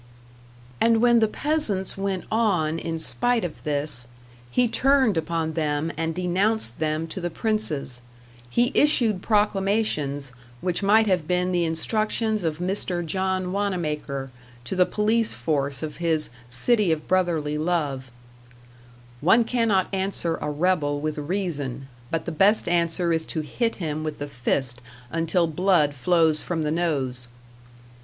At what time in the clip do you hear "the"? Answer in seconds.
1.19-1.27, 7.21-7.29, 11.51-11.65, 14.75-14.87, 22.25-22.31, 24.17-24.25, 26.63-26.71